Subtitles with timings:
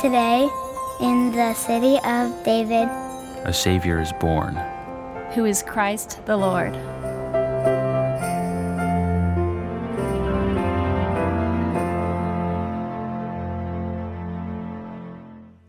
[0.00, 0.48] Today,
[1.00, 2.86] in the city of David,
[3.44, 4.54] a Savior is born,
[5.34, 6.72] who is Christ the Lord.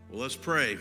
[0.08, 0.76] Well, let's pray.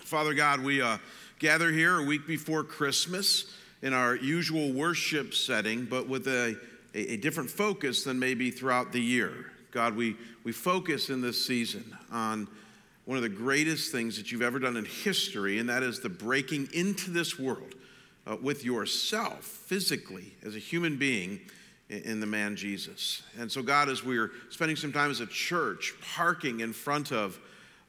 [0.00, 0.98] Father God, we uh,
[1.38, 3.46] gather here a week before Christmas
[3.80, 6.54] in our usual worship setting, but with a,
[6.94, 9.52] a, a different focus than maybe throughout the year.
[9.70, 12.46] God, we, we focus in this season on
[13.10, 16.08] one of the greatest things that you've ever done in history, and that is the
[16.08, 17.74] breaking into this world
[18.24, 21.40] uh, with yourself physically as a human being
[21.88, 23.24] in, the man Jesus.
[23.36, 27.36] And so, God, as we're spending some time as a church parking in front of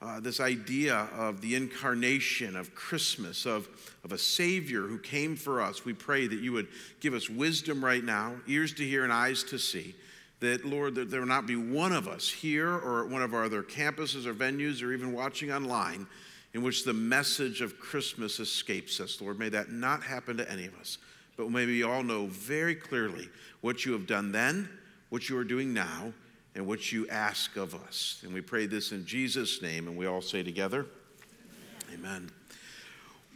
[0.02, 3.70] uh, this idea of the incarnation of Christmas, of,
[4.03, 6.67] of a Savior who came for us, we pray that you would
[6.99, 9.93] give us wisdom right now, ears to hear and eyes to see
[10.41, 13.34] that, Lord, that there will not be one of us here or at one of
[13.34, 16.07] our other campuses or venues or even watching online
[16.54, 19.40] in which the message of Christmas escapes us, Lord.
[19.40, 20.98] May that not happen to any of us,
[21.38, 23.30] but may we all know very clearly
[23.62, 24.68] what you have done then,
[25.10, 26.12] what you are doing now,
[26.55, 28.20] and what you ask of us.
[28.24, 30.87] And we pray this in Jesus' name, and we all say together,
[31.93, 31.99] Amen.
[31.99, 32.32] Amen.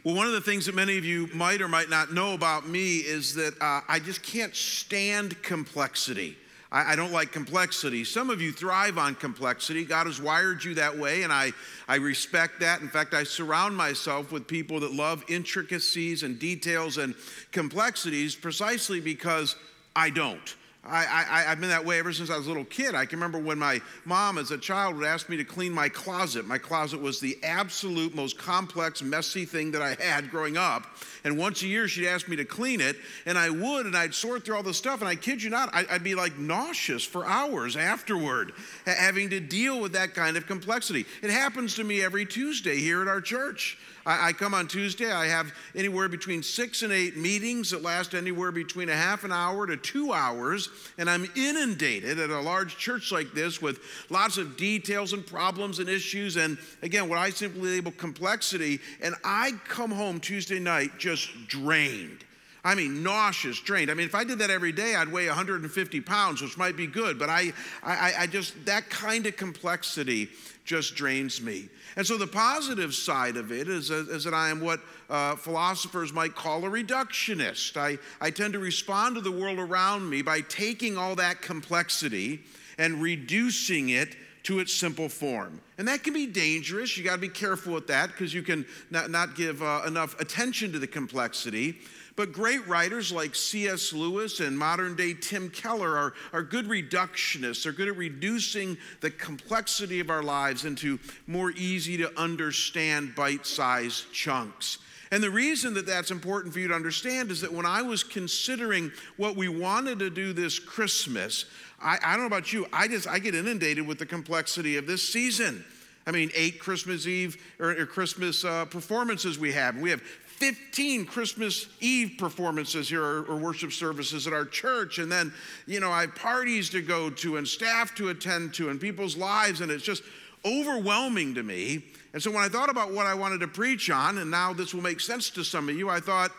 [0.04, 2.68] Well, one of the things that many of you might or might not know about
[2.68, 6.36] me is that uh, I just can't stand complexity.
[6.72, 8.04] I, I, don't like complexity.
[8.04, 9.84] Some of you thrive on complexity.
[9.84, 11.52] God has wired you that way, and I,
[11.86, 12.80] I respect that.
[12.80, 17.14] In fact, I surround myself with people that love intricacies and details and
[17.52, 19.56] complexities precisely because
[19.94, 20.56] I don't.
[20.88, 22.94] I, I, have been that way ever since I was a little kid.
[22.94, 25.88] I can remember when my mom, as a child, would ask me to clean my
[25.88, 26.46] closet.
[26.46, 30.86] My closet was the absolute most complex, messy thing that I had growing up.
[31.24, 34.14] And once a year, she'd ask me to clean it, and I would, and I'd
[34.14, 35.00] sort through all the stuff.
[35.00, 38.52] And I kid you not, I'd be like nauseous for hours afterward,
[38.84, 41.06] having to deal with that kind of complexity.
[41.22, 43.78] It happens to me every Tuesday here at our church.
[44.06, 45.10] I, I, come on Tuesday.
[45.10, 49.32] I have anywhere between six and eight meetings that last anywhere between a half an
[49.32, 50.70] hour to two hours.
[50.96, 55.80] And I'm inundated at a large church like this with lots of details and problems
[55.80, 56.36] and issues.
[56.36, 58.80] And again, what I simply label complexity.
[59.02, 62.24] And I come home Tuesday night just drained.
[62.66, 63.92] I mean, nauseous, drained.
[63.92, 66.88] I mean, if I did that every day, I'd weigh 150 pounds, which might be
[66.88, 70.28] good, but I, I, I just, that kind of complexity
[70.64, 71.68] just drains me.
[71.96, 76.12] And so the positive side of it is, is that I am what uh, philosophers
[76.12, 77.78] might call a reductionist.
[77.78, 82.40] I, I tend to respond to the world around me by taking all that complexity
[82.76, 84.14] and reducing it
[84.46, 85.60] to its simple form.
[85.76, 86.96] And that can be dangerous.
[86.96, 90.18] You got to be careful with that because you can not, not give uh, enough
[90.20, 91.78] attention to the complexity.
[92.14, 93.92] But great writers like C.S.
[93.92, 97.64] Lewis and modern day Tim Keller are, are good reductionists.
[97.64, 103.46] They're good at reducing the complexity of our lives into more easy to understand bite
[103.46, 104.78] sized chunks.
[105.10, 108.02] And the reason that that's important for you to understand is that when I was
[108.02, 111.46] considering what we wanted to do this Christmas,
[111.86, 114.86] I, I don't know about you, I just I get inundated with the complexity of
[114.86, 115.64] this season.
[116.04, 119.76] I mean, eight Christmas Eve or, or Christmas uh, performances we have.
[119.76, 124.98] We have 15 Christmas Eve performances here or, or, worship services at our church.
[124.98, 125.32] And then,
[125.66, 129.16] you know, I have parties to go to and staff to attend to and people's
[129.16, 129.62] lives.
[129.62, 130.02] And it's just
[130.44, 131.84] overwhelming to me.
[132.12, 134.74] And so when I thought about what I wanted to preach on, and now this
[134.74, 136.30] will make sense to some of you, I thought,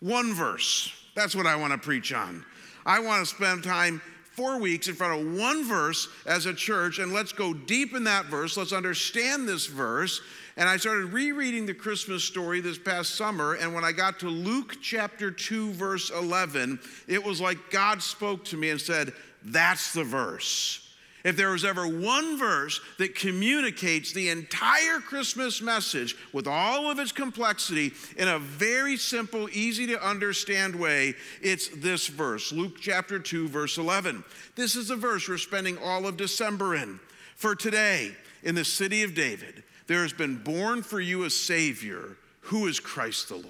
[0.00, 0.92] one verse.
[1.14, 2.44] That's what I want to preach on.
[2.84, 4.02] I want to spend time
[4.34, 8.04] four weeks in front of one verse as a church, and let's go deep in
[8.04, 8.56] that verse.
[8.56, 10.20] Let's understand this verse
[10.56, 13.54] and I started rereading the Christmas story this past summer.
[13.54, 16.78] And when I got to Luke chapter 2, verse 11,
[17.08, 20.91] it was like God spoke to me and said, That's the verse.
[21.24, 26.98] If there was ever one verse that communicates the entire Christmas message with all of
[26.98, 33.18] its complexity in a very simple, easy to understand way, it's this verse Luke chapter
[33.18, 34.24] 2, verse 11.
[34.56, 36.98] This is the verse we're spending all of December in.
[37.36, 38.12] For today,
[38.42, 42.80] in the city of David, there has been born for you a Savior who is
[42.80, 43.46] Christ the Lord.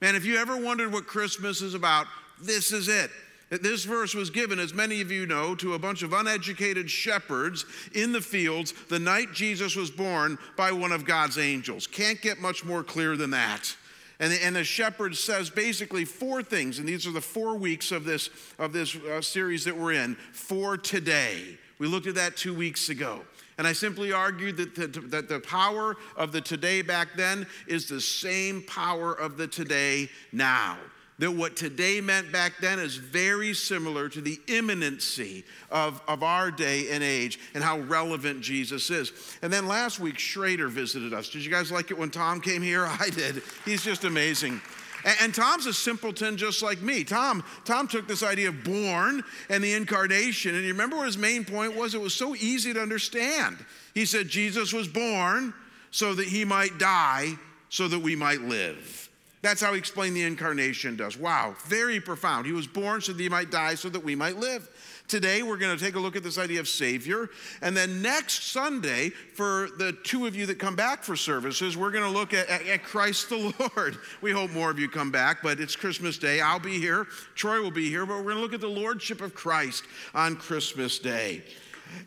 [0.00, 2.06] Man, if you ever wondered what Christmas is about,
[2.40, 3.10] this is it.
[3.48, 7.64] This verse was given, as many of you know, to a bunch of uneducated shepherds
[7.94, 11.86] in the fields the night Jesus was born by one of God's angels.
[11.86, 13.76] Can't get much more clear than that.
[14.18, 17.92] And the, and the shepherd says basically four things, and these are the four weeks
[17.92, 21.56] of this, of this uh, series that we're in for today.
[21.78, 23.20] We looked at that two weeks ago.
[23.58, 27.88] And I simply argued that the, that the power of the today back then is
[27.88, 30.78] the same power of the today now.
[31.18, 36.50] That what today meant back then is very similar to the imminency of, of our
[36.50, 39.12] day and age and how relevant Jesus is.
[39.40, 41.30] And then last week, Schrader visited us.
[41.30, 42.86] Did you guys like it when Tom came here?
[43.00, 43.42] I did.
[43.64, 44.60] He's just amazing.
[45.04, 47.02] And, and Tom's a simpleton just like me.
[47.02, 51.16] Tom, Tom took this idea of born and the incarnation, and you remember what his
[51.16, 51.94] main point was?
[51.94, 53.56] It was so easy to understand.
[53.94, 55.54] He said Jesus was born
[55.90, 57.36] so that he might die
[57.70, 59.08] so that we might live.
[59.42, 61.16] That's how he explained the incarnation does.
[61.16, 62.46] Wow, very profound.
[62.46, 64.68] He was born so that he might die so that we might live.
[65.08, 67.28] Today, we're going to take a look at this idea of Savior.
[67.62, 71.92] And then next Sunday, for the two of you that come back for services, we're
[71.92, 73.98] going to look at, at, at, Christ the Lord.
[74.20, 76.40] We hope more of you come back, but it's Christmas Day.
[76.40, 77.06] I'll be here.
[77.34, 79.84] Troy will be here, but we're going to look at the Lordship of Christ
[80.14, 81.44] on Christmas Day.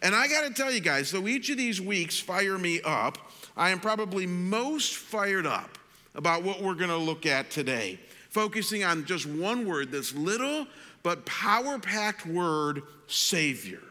[0.01, 3.17] And I got to tell you guys, though each of these weeks fire me up,
[3.55, 5.78] I am probably most fired up
[6.15, 10.67] about what we're going to look at today, focusing on just one word, this little
[11.03, 13.81] but power packed word, Savior.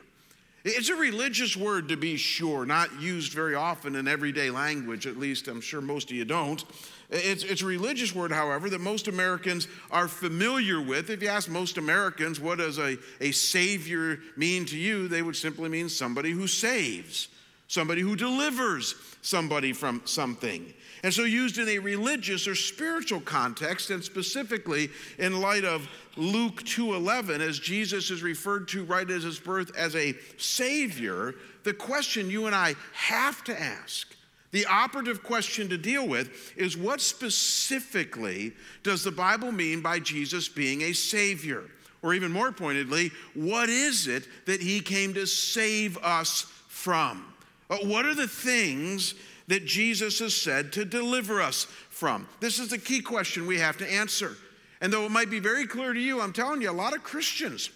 [0.65, 5.17] It's a religious word to be sure, not used very often in everyday language, at
[5.17, 6.63] least I'm sure most of you don't.
[7.11, 11.09] It's, it's a religious word, however, that most Americans are familiar with.
[11.09, 15.09] If you ask most Americans, what does a, a savior mean to you?
[15.09, 17.29] They would simply mean somebody who saves,
[17.69, 20.75] somebody who delivers somebody from something.
[21.03, 26.65] And so used in a religious or spiritual context and specifically in light of Luke
[26.65, 31.35] 2:11 as Jesus is referred to right as his birth as a savior,
[31.65, 34.15] the question you and I have to ask
[34.51, 38.53] the operative question to deal with is what specifically
[38.83, 41.65] does the Bible mean by Jesus being a Savior?
[42.01, 47.25] Or even more pointedly, what is it that He came to save us from?
[47.69, 49.15] Uh, what are the things
[49.49, 52.29] that Jesus has said to deliver us from?
[52.41, 54.37] This is the key question we have to answer.
[54.81, 57.03] And though it might be very clear to you, I'm telling you, a lot of
[57.03, 57.71] Christians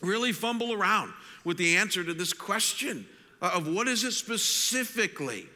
[0.00, 1.12] really fumble around
[1.44, 3.06] with the answer to this question
[3.42, 5.46] uh, of what is it specifically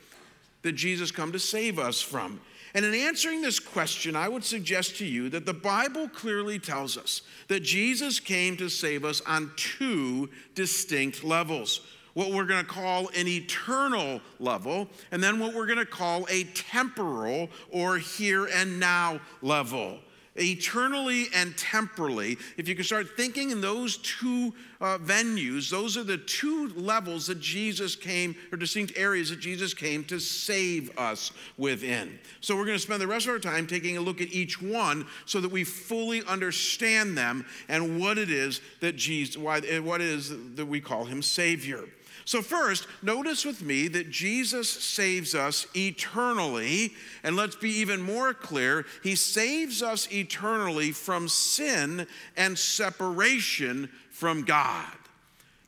[0.63, 2.41] that Jesus come to save us from?
[2.75, 6.99] And in answering this question, I would suggest to you that the Bible clearly tells
[6.99, 11.83] us that Jesus came to save us on two distinct levels
[12.15, 16.27] what we're going to call an eternal level, and then what we're going to call
[16.31, 19.99] a temporal or here and now level.
[20.37, 26.03] Eternally and temporally, if you can start thinking in those two uh, venues, those are
[26.03, 31.31] the two levels that Jesus came, or distinct areas that Jesus came to save us
[31.57, 32.19] within.
[32.41, 34.61] So we're going to spend the rest of our time taking a look at each
[34.61, 40.01] one so that we fully understand them and what it is that Jesus, why, what
[40.01, 41.85] it is that we call him Savior.
[42.25, 46.95] So, first, notice with me that Jesus saves us eternally.
[47.23, 52.07] And let's be even more clear He saves us eternally from sin
[52.37, 54.87] and separation from God.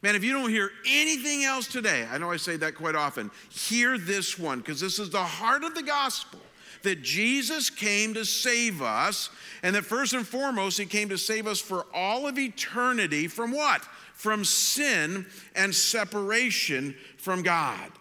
[0.03, 3.31] Man, if you don't hear anything else today, I know I say that quite often,
[3.50, 6.41] hear this one, because this is the heart of the gospel
[6.87, 9.31] that Jesus came to save us,
[9.62, 13.53] and that first and foremost, He came to save us for all of eternity from
[13.53, 13.87] what?
[14.17, 17.93] from sin and separation from God.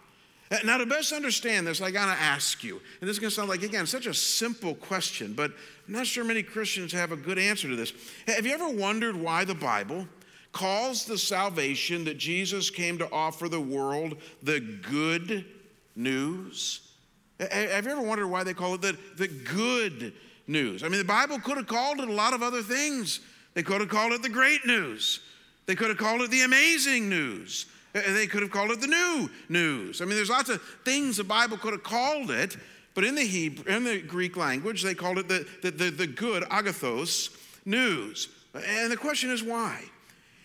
[0.49, 3.49] Uh, now, to best understand this, I gotta ask you, and this is gonna sound
[3.49, 5.51] like, again, such a simple question, but
[5.87, 7.91] I'm not sure many Christians have a good answer to this.
[8.27, 10.07] Have you ever wondered why the Bible
[10.53, 15.45] calls the salvation that Jesus came to offer the world the good
[15.97, 16.84] news?
[17.39, 20.13] Have you ever wondered why they call it the, the good
[20.47, 20.83] news?
[20.83, 23.19] I mean, the Bible could have called it a lot of other things.
[23.53, 25.19] They could have called it the great news.
[25.65, 27.65] They could have called it the amazing news.
[27.93, 30.01] They could have called it the new news.
[30.01, 32.57] I mean, there's lots of things the Bible could have called it,
[32.93, 36.07] but in the Hebrew, in the Greek language, they called it the, the, the, the
[36.07, 37.29] good, agathos,
[37.65, 38.29] news.
[38.53, 39.81] And the question is why?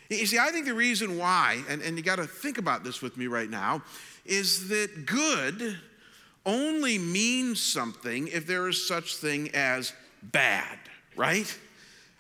[0.09, 3.01] You see, I think the reason why, and, and you got to think about this
[3.01, 3.83] with me right now,
[4.25, 5.79] is that good
[6.47, 9.93] only means something if there is such thing as
[10.23, 10.79] bad,
[11.17, 11.59] right?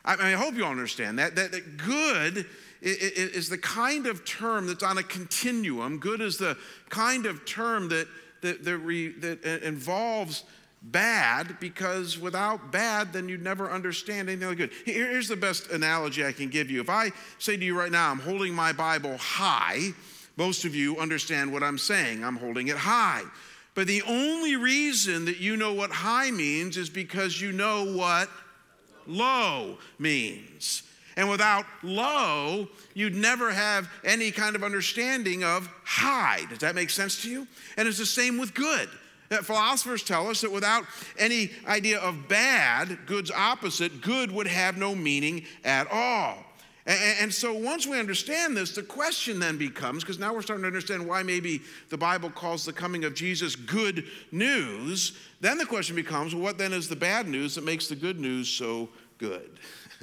[0.04, 2.46] I, mean, I hope you understand that, that, that good
[2.82, 5.98] is the kind of term that's on a continuum.
[5.98, 6.56] Good is the
[6.88, 8.08] kind of term that,
[8.40, 10.44] that, that, re, that involves
[10.82, 14.70] bad because without bad, then you'd never understand anything good.
[14.86, 16.80] Here's the best analogy I can give you.
[16.80, 19.90] If I say to you right now, I'm holding my Bible high,
[20.36, 22.24] most of you understand what I'm saying.
[22.24, 23.24] I'm holding it high.
[23.74, 28.28] But the only reason that you know what high means is because you know what
[29.06, 30.82] low means.
[31.16, 36.46] And without low, you'd never have any kind of understanding of high.
[36.48, 37.46] Does that make sense to you?
[37.76, 38.88] And it's the same with good.
[39.28, 40.84] That philosophers tell us that without
[41.18, 46.44] any idea of bad, good's opposite, good would have no meaning at all.
[46.86, 50.66] And, so once we understand this, the question then becomes because now we're starting to
[50.66, 51.60] understand why maybe
[51.90, 55.12] the Bible calls the coming of Jesus good news.
[55.40, 58.18] Then the question becomes well, what then is the bad news that makes the good
[58.18, 59.50] news so good?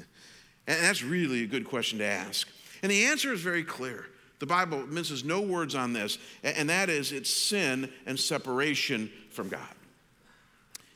[0.68, 2.48] and that's really a good question to ask.
[2.84, 4.06] And the answer is very clear.
[4.40, 9.50] The Bible misses no words on this, and that is it's sin and separation from
[9.50, 9.77] God.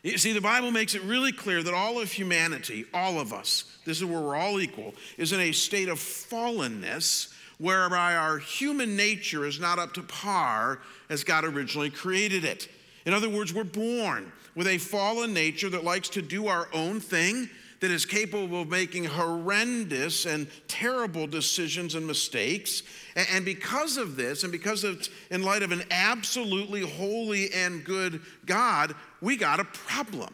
[0.03, 3.65] You see, the Bible makes it really clear that all of humanity, all of us,
[3.85, 8.95] this is where we're all equal, is in a state of fallenness whereby our human
[8.95, 10.79] nature is not up to par
[11.09, 12.67] as God originally created it.
[13.05, 16.99] In other words, we're born with a fallen nature that likes to do our own
[16.99, 17.47] thing
[17.81, 22.83] that is capable of making horrendous and terrible decisions and mistakes.
[23.15, 28.21] And because of this, and because of, in light of an absolutely holy and good
[28.45, 30.33] God, we got a problem.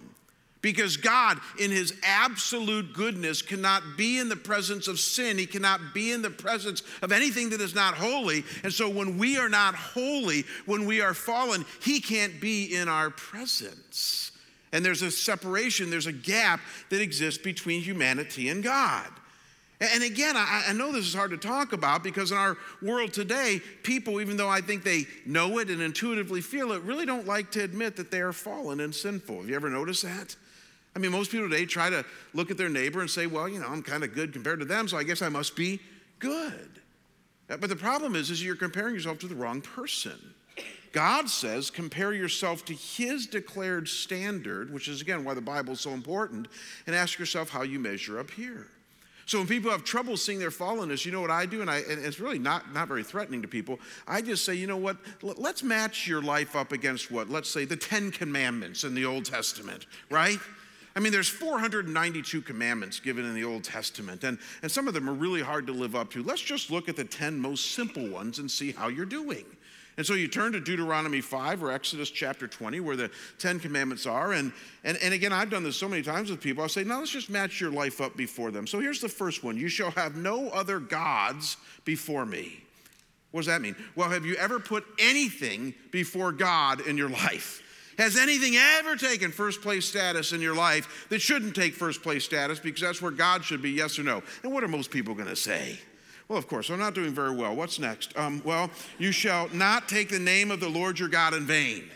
[0.62, 5.38] Because God, in His absolute goodness, cannot be in the presence of sin.
[5.38, 8.44] He cannot be in the presence of anything that is not holy.
[8.64, 12.90] And so, when we are not holy, when we are fallen, He can't be in
[12.90, 14.32] our presence.
[14.78, 16.60] And there's a separation, there's a gap
[16.92, 19.08] that exists between humanity and God.
[19.82, 23.60] And again, I, know this is hard to talk about because in our world today,
[23.82, 27.50] people, even though I think they know it and intuitively feel it, really don't like
[27.54, 29.38] to admit that they are fallen and sinful.
[29.38, 30.36] Have you ever noticed that?
[30.96, 32.06] I mean, most people today try to
[32.36, 34.66] look at their neighbor and say, well, you know, I'm kind of good compared to
[34.66, 35.80] them, so I guess I must be
[36.20, 36.70] good.
[37.48, 40.36] But the problem is, is you're comparing yourself to the wrong person.
[40.98, 45.80] God says, compare yourself to His declared standard, which is again why the Bible is
[45.80, 46.48] so important,
[46.88, 48.66] and ask yourself how you measure up here.
[49.28, 51.82] So when people have trouble seeing their fallenness, you know what I do, and, I,
[51.88, 53.80] and it's really not, not very threatening to people.
[54.08, 57.30] I just say, you know what, let's match your life up against what?
[57.30, 60.40] Let's say the Ten Commandments in the Old Testament, right?
[60.96, 65.08] I mean, there's 492 commandments given in the Old Testament, and, and some of them
[65.08, 66.24] are really hard to live up to.
[66.24, 69.46] Let's just look at the 10 most simple ones and see how you're doing.
[69.98, 74.06] And so you turn to Deuteronomy 5 or Exodus chapter 20, where the Ten Commandments
[74.06, 74.34] are.
[74.34, 76.62] And, and, and again, I've done this so many times with people.
[76.62, 78.68] I'll say, now let's just match your life up before them.
[78.68, 82.64] So here's the first one You shall have no other gods before me.
[83.32, 83.76] What does that mean?
[83.96, 87.64] Well, have you ever put anything before God in your life?
[87.98, 92.24] Has anything ever taken first place status in your life that shouldn't take first place
[92.24, 94.22] status because that's where God should be, yes or no?
[94.44, 95.80] And what are most people going to say?
[96.28, 97.56] Well, of course, I'm not doing very well.
[97.56, 98.18] What's next?
[98.18, 98.70] Um, well,
[99.00, 101.90] you shall not take the name of the Lord your God in vain.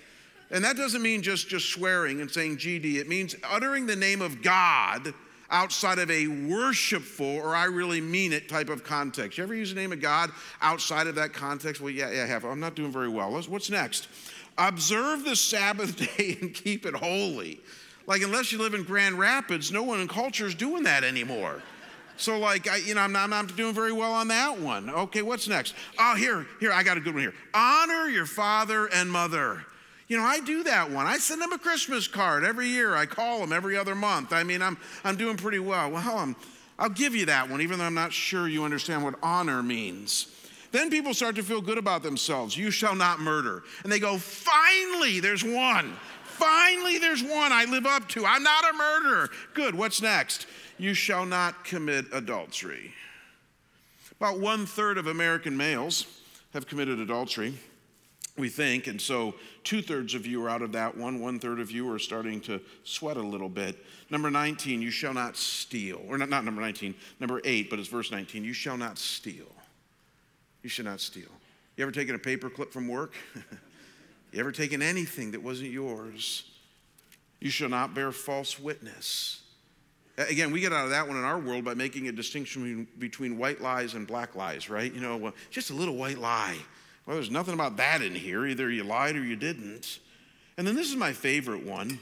[0.51, 4.21] And that doesn't mean just, just swearing and saying GD, it means uttering the name
[4.21, 5.13] of God
[5.49, 9.37] outside of a worshipful or I really mean it type of context.
[9.37, 11.81] You ever use the name of God outside of that context?
[11.81, 12.45] Well, yeah, yeah, I have.
[12.45, 13.31] I'm not doing very well.
[13.31, 14.07] What's next?
[14.57, 17.59] Observe the Sabbath day and keep it holy.
[18.07, 21.61] Like, unless you live in Grand Rapids, no one in culture is doing that anymore.
[22.21, 24.91] So, like, I, you know, I'm not, I'm not doing very well on that one.
[24.91, 25.73] Okay, what's next?
[25.97, 27.33] Oh, here, here, I got a good one here.
[27.51, 29.65] Honor your father and mother.
[30.07, 31.07] You know, I do that one.
[31.07, 32.95] I send them a Christmas card every year.
[32.95, 34.33] I call them every other month.
[34.33, 35.89] I mean, I'm, I'm doing pretty well.
[35.89, 36.35] Well, I'm,
[36.77, 40.27] I'll give you that one, even though I'm not sure you understand what honor means.
[40.71, 42.55] Then people start to feel good about themselves.
[42.55, 43.63] You shall not murder.
[43.83, 45.93] And they go, finally, there's one.
[46.23, 48.25] Finally, there's one I live up to.
[48.25, 49.29] I'm not a murderer.
[49.53, 49.73] Good.
[49.73, 50.45] What's next?
[50.81, 52.91] You shall not commit adultery.
[54.19, 56.07] About one third of American males
[56.53, 57.53] have committed adultery,
[58.35, 61.19] we think, and so two thirds of you are out of that one.
[61.19, 63.77] One third of you are starting to sweat a little bit.
[64.09, 66.01] Number 19, you shall not steal.
[66.07, 68.43] Or not, not number 19, number 8, but it's verse 19.
[68.43, 69.51] You shall not steal.
[70.63, 71.29] You should not steal.
[71.77, 73.13] You ever taken a paper clip from work?
[74.31, 76.49] you ever taken anything that wasn't yours?
[77.39, 79.40] You shall not bear false witness.
[80.17, 83.37] Again, we get out of that one in our world by making a distinction between
[83.37, 84.93] white lies and black lies, right?
[84.93, 86.57] You know, well, just a little white lie.
[87.05, 88.45] Well, there's nothing about that in here.
[88.45, 89.99] Either you lied or you didn't.
[90.57, 91.99] And then this is my favorite one.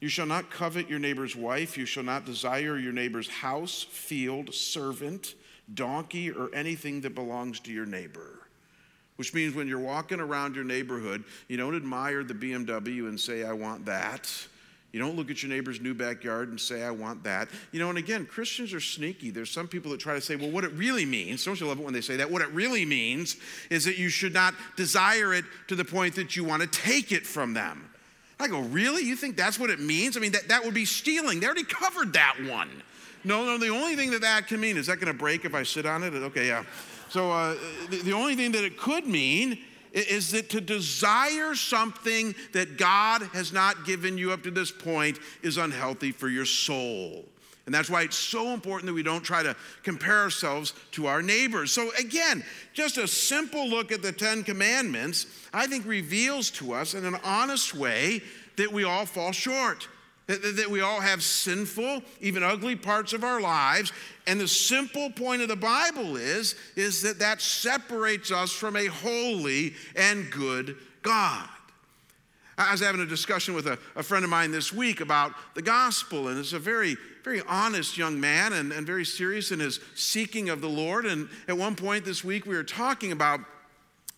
[0.00, 1.78] You shall not covet your neighbor's wife.
[1.78, 5.34] You shall not desire your neighbor's house, field, servant,
[5.72, 8.40] donkey, or anything that belongs to your neighbor.
[9.16, 13.44] Which means when you're walking around your neighborhood, you don't admire the BMW and say,
[13.44, 14.30] I want that.
[14.94, 17.48] You don't look at your neighbor's new backyard and say, I want that.
[17.72, 19.30] You know, and again, Christians are sneaky.
[19.30, 21.80] There's some people that try to say, well, what it really means, don't you love
[21.80, 22.30] it when they say that?
[22.30, 23.34] What it really means
[23.70, 27.10] is that you should not desire it to the point that you want to take
[27.10, 27.90] it from them.
[28.38, 29.02] I go, really?
[29.02, 30.16] You think that's what it means?
[30.16, 31.40] I mean, that, that would be stealing.
[31.40, 32.70] They already covered that one.
[33.24, 35.56] No, no, the only thing that that can mean is that going to break if
[35.56, 36.14] I sit on it?
[36.14, 36.62] Okay, yeah.
[37.08, 37.56] So uh,
[37.90, 39.58] the, the only thing that it could mean
[39.94, 45.18] is that to desire something that God has not given you up to this point
[45.42, 47.24] is unhealthy for your soul.
[47.66, 51.22] And that's why it's so important that we don't try to compare ourselves to our
[51.22, 51.72] neighbors.
[51.72, 56.92] So, again, just a simple look at the Ten Commandments, I think, reveals to us
[56.92, 58.20] in an honest way
[58.56, 59.88] that we all fall short.
[60.26, 63.92] That, we all have sinful, even ugly parts of our lives.
[64.26, 68.86] And the simple point of the Bible is, is that that separates us from a
[68.86, 71.48] holy and good God.
[72.56, 75.62] I was having a discussion with a, a friend of mine this week about the
[75.62, 79.80] gospel, and it's a very, very honest young man and, and very serious in his
[79.94, 81.04] seeking of the Lord.
[81.04, 83.40] And at one point this week, we were talking about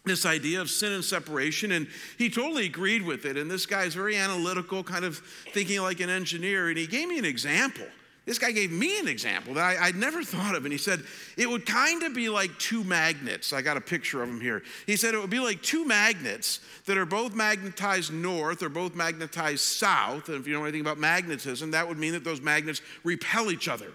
[0.07, 1.87] this idea of sin and separation, and
[2.17, 3.37] he totally agreed with it.
[3.37, 5.19] And this guy is very analytical, kind of
[5.53, 7.87] thinking like an engineer, and he gave me an example.
[8.27, 11.05] This guy gave me an example that I, would never thought of, and he said
[11.37, 13.53] it would kind of be like two magnets.
[13.53, 14.65] I got a picture of them here.
[14.85, 18.97] He said it would be like two magnets that are both magnetized north or both
[18.97, 20.29] magnetized south.
[20.29, 23.69] And if you know anything about magnetism, that would mean that those magnets repel each
[23.69, 23.93] other.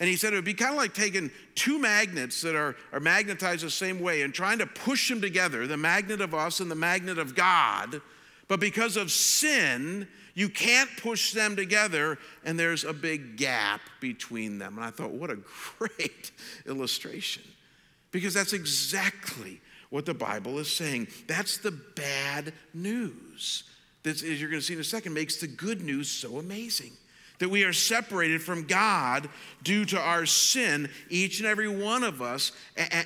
[0.00, 3.00] And he said it would be kind of like taking two magnets that are, are
[3.00, 6.70] magnetized the same way and trying to push them together, the magnet of us and
[6.70, 8.00] the magnet of God.
[8.48, 14.58] But because of sin, you can't push them together, and there's a big gap between
[14.58, 14.76] them.
[14.76, 15.38] And I thought, what a
[15.78, 16.32] great
[16.66, 17.42] illustration.
[18.10, 19.60] Because that's exactly
[19.90, 21.08] what the Bible is saying.
[21.26, 23.64] That's the bad news.
[24.02, 26.92] That, as you're going to see in a second, makes the good news so amazing.
[27.44, 29.28] That we are separated from God
[29.62, 32.52] due to our sin, each and every one of us.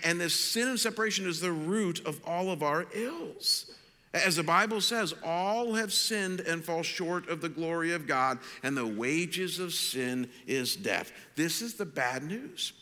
[0.04, 3.68] And this sin and separation is the root of all of our ills.
[4.14, 8.38] As the Bible says, all have sinned and fall short of the glory of God,
[8.62, 11.10] and the wages of sin is death.
[11.34, 12.74] This is the bad news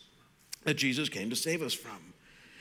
[0.65, 2.13] that Jesus came to save us from.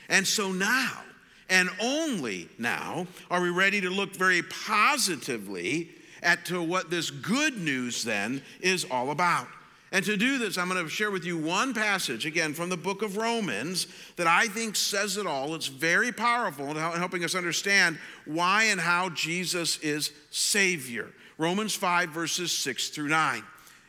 [0.08, 1.02] And so now,
[1.50, 5.90] and only now, are we ready to look very positively
[6.26, 9.46] at to what this good news then is all about.
[9.92, 12.76] And to do this, I'm going to share with you one passage, again, from the
[12.76, 15.54] book of Romans, that I think says it all.
[15.54, 21.12] It's very powerful in helping us understand why and how Jesus is Savior.
[21.38, 23.42] Romans 5, verses 6 through 9.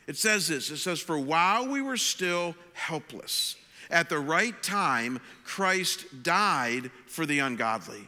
[0.06, 3.56] It says this it says, For while we were still helpless,
[3.90, 8.08] at the right time, Christ died for the ungodly.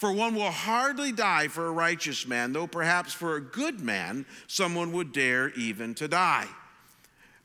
[0.00, 4.24] For one will hardly die for a righteous man, though perhaps for a good man,
[4.46, 6.46] someone would dare even to die.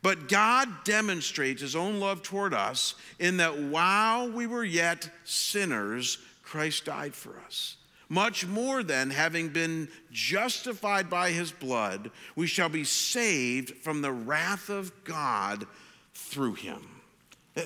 [0.02, 6.18] But God demonstrates his own love toward us in that while we were yet sinners,
[6.44, 7.76] Christ died for us.
[8.08, 14.14] Much more than having been justified by his blood, we shall be saved from the
[14.14, 15.68] wrath of God
[16.14, 16.88] through him.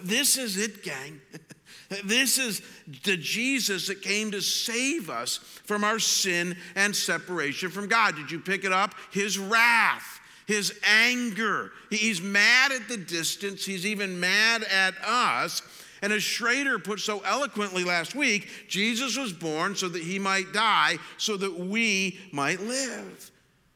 [0.01, 1.21] This is it, gang.
[2.03, 2.61] This is
[3.03, 8.15] the Jesus that came to save us from our sin and separation from God.
[8.15, 8.93] Did you pick it up?
[9.11, 11.71] His wrath his anger.
[11.91, 15.61] He's mad at the distance, he's even mad at us.
[16.01, 20.51] And as Schrader put so eloquently last week, Jesus was born so that he might
[20.51, 23.29] die, so that we might live.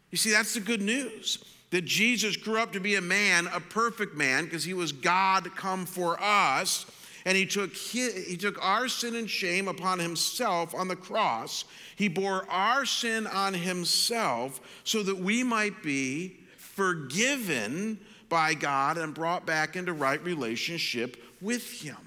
[0.09, 1.43] You see, that's the good news.
[1.69, 5.55] That Jesus grew up to be a man, a perfect man, because he was God
[5.55, 6.87] come for us.
[7.25, 11.65] And he took, his, he took our sin and shame upon himself on the cross.
[11.95, 17.99] He bore our sin on himself so that we might be forgiven
[18.33, 21.97] by God and brought back into right relationship with Him.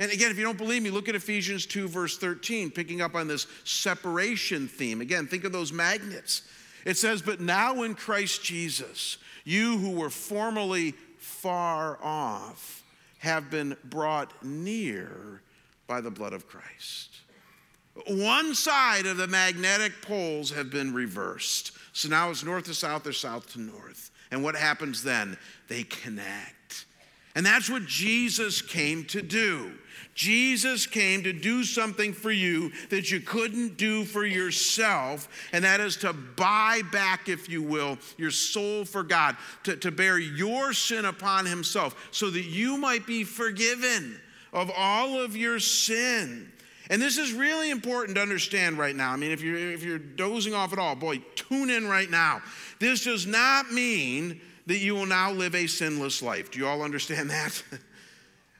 [0.00, 3.14] And again, if you don't believe me, look at Ephesians 2, verse 13, picking up
[3.14, 5.00] on this separation theme.
[5.00, 6.42] Again, think of those magnets.
[6.84, 12.82] It says, But now in Christ Jesus, you who were formerly far off
[13.26, 15.42] have been brought near
[15.88, 17.16] by the blood of Christ.
[18.06, 21.72] One side of the magnetic poles have been reversed.
[21.92, 24.12] So now it's north to south or south to north.
[24.30, 25.36] And what happens then?
[25.66, 26.86] They connect.
[27.34, 29.72] And that's what Jesus came to do.
[30.16, 35.78] Jesus came to do something for you that you couldn't do for yourself, and that
[35.78, 40.72] is to buy back, if you will, your soul for God, to, to bear your
[40.72, 44.18] sin upon Himself so that you might be forgiven
[44.54, 46.50] of all of your sin.
[46.88, 49.12] And this is really important to understand right now.
[49.12, 52.40] I mean, if you're, if you're dozing off at all, boy, tune in right now.
[52.78, 56.50] This does not mean that you will now live a sinless life.
[56.50, 57.62] Do you all understand that?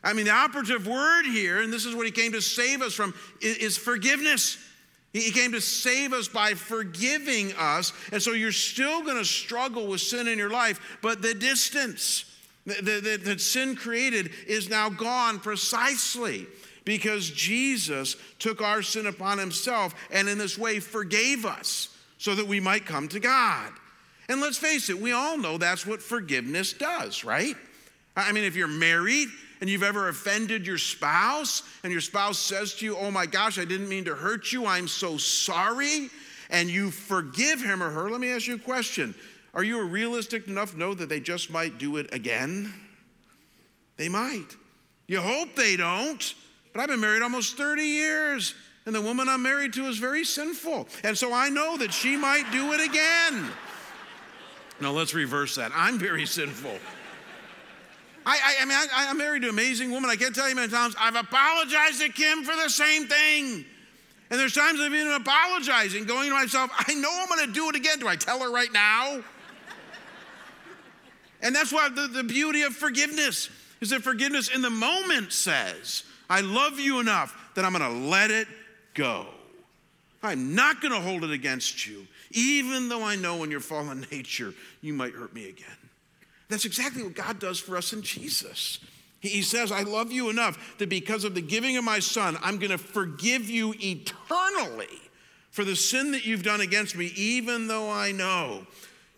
[0.06, 2.94] I mean, the operative word here, and this is what he came to save us
[2.94, 4.56] from, is forgiveness.
[5.12, 7.92] He came to save us by forgiving us.
[8.12, 12.24] And so you're still going to struggle with sin in your life, but the distance
[12.66, 16.46] that sin created is now gone precisely
[16.84, 21.88] because Jesus took our sin upon himself and in this way forgave us
[22.18, 23.72] so that we might come to God.
[24.28, 27.56] And let's face it, we all know that's what forgiveness does, right?
[28.16, 29.28] I mean, if you're married
[29.60, 33.58] and you've ever offended your spouse and your spouse says to you, Oh my gosh,
[33.58, 36.10] I didn't mean to hurt you, I'm so sorry,
[36.50, 39.14] and you forgive him or her, let me ask you a question.
[39.54, 42.72] Are you realistic enough to know that they just might do it again?
[43.96, 44.56] They might.
[45.06, 46.34] You hope they don't,
[46.72, 48.54] but I've been married almost 30 years.
[48.84, 50.86] And the woman I'm married to is very sinful.
[51.02, 53.50] And so I know that she might do it again.
[54.80, 55.72] Now let's reverse that.
[55.74, 56.78] I'm very sinful.
[58.26, 60.10] I, I, I mean, I, am married to an amazing woman.
[60.10, 63.64] I can't tell you many times I've apologized to Kim for the same thing.
[64.28, 67.68] And there's times I've been apologizing, going to myself, I know I'm going to do
[67.68, 68.00] it again.
[68.00, 69.22] Do I tell her right now?
[71.40, 73.48] and that's why the, the beauty of forgiveness
[73.80, 78.08] is that forgiveness in the moment says, I love you enough that I'm going to
[78.08, 78.48] let it
[78.94, 79.26] go.
[80.24, 84.04] I'm not going to hold it against you, even though I know in your fallen
[84.10, 85.85] nature you might hurt me again.
[86.48, 88.78] That's exactly what God does for us in Jesus.
[89.20, 92.58] He says, I love you enough that because of the giving of my son, I'm
[92.58, 95.00] going to forgive you eternally
[95.50, 98.66] for the sin that you've done against me, even though I know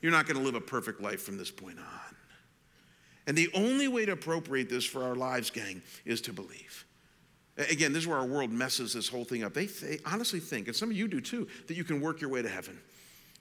[0.00, 2.16] you're not going to live a perfect life from this point on.
[3.26, 6.86] And the only way to appropriate this for our lives, gang, is to believe.
[7.58, 9.52] Again, this is where our world messes this whole thing up.
[9.52, 12.30] They, they honestly think, and some of you do too, that you can work your
[12.30, 12.78] way to heaven.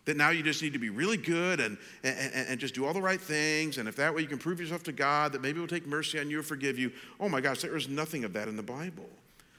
[0.08, 2.94] That now you just need to be really good and, and, and just do all
[2.94, 3.78] the right things.
[3.78, 6.20] And if that way you can prove yourself to God, that maybe He'll take mercy
[6.20, 6.92] on you or forgive you.
[7.20, 9.08] Oh my gosh, there is nothing of that in the Bible.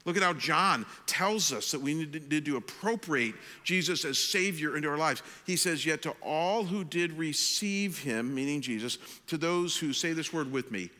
[0.04, 4.88] Look at how John tells us that we need to appropriate Jesus as Savior into
[4.88, 5.22] our lives.
[5.46, 10.12] He says, Yet to all who did receive Him, meaning Jesus, to those who say
[10.12, 10.90] this word with me,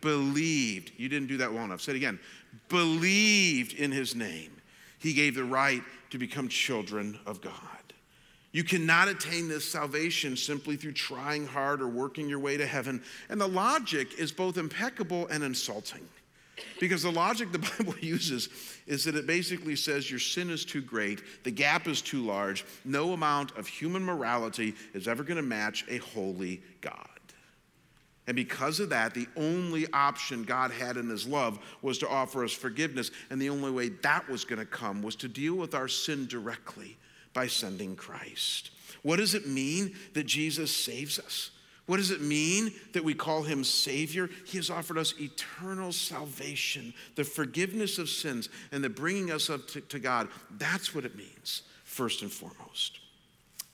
[0.00, 0.92] believed.
[0.96, 1.80] You didn't do that well enough.
[1.80, 2.20] Say it again
[2.68, 4.50] believed in his name,
[4.98, 7.52] he gave the right to become children of God.
[8.52, 13.02] You cannot attain this salvation simply through trying hard or working your way to heaven.
[13.30, 16.06] And the logic is both impeccable and insulting.
[16.78, 18.50] Because the logic the Bible uses
[18.86, 22.66] is that it basically says your sin is too great, the gap is too large,
[22.84, 27.08] no amount of human morality is ever going to match a holy God.
[28.26, 32.44] And because of that, the only option God had in His love was to offer
[32.44, 33.10] us forgiveness.
[33.30, 36.26] And the only way that was going to come was to deal with our sin
[36.26, 36.98] directly
[37.32, 38.70] by sending Christ.
[39.02, 41.50] What does it mean that Jesus saves us?
[41.86, 44.30] What does it mean that we call him Savior?
[44.46, 49.66] He has offered us eternal salvation, the forgiveness of sins, and the bringing us up
[49.68, 50.28] to, to God.
[50.58, 53.00] That's what it means, first and foremost.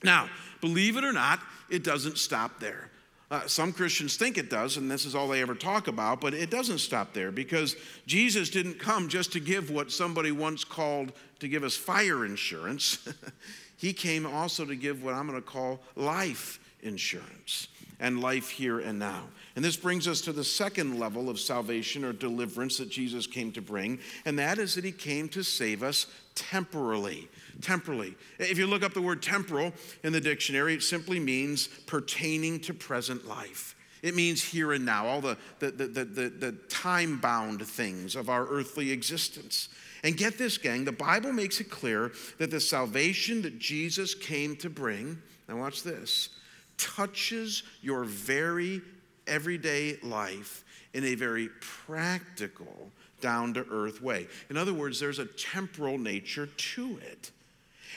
[0.03, 0.27] Now,
[0.59, 2.89] believe it or not, it doesn't stop there.
[3.31, 6.33] Uh, some Christians think it does, and this is all they ever talk about, but
[6.33, 7.75] it doesn't stop there because
[8.07, 12.97] Jesus didn't come just to give what somebody once called to give us fire insurance.
[13.77, 17.67] he came also to give what I'm going to call life insurance
[17.99, 19.25] and life here and now.
[19.55, 23.51] And this brings us to the second level of salvation or deliverance that Jesus came
[23.51, 27.29] to bring, and that is that he came to save us temporally
[27.61, 28.15] temporally.
[28.37, 32.73] If you look up the word temporal in the dictionary, it simply means pertaining to
[32.73, 33.75] present life.
[34.01, 38.29] It means here and now, all the, the, the, the, the time bound things of
[38.29, 39.69] our earthly existence.
[40.03, 44.55] And get this, gang, the Bible makes it clear that the salvation that Jesus came
[44.57, 46.29] to bring, now watch this,
[46.77, 48.81] touches your very
[49.27, 54.27] everyday life in a very practical, down to earth way.
[54.49, 57.31] In other words, there's a temporal nature to it.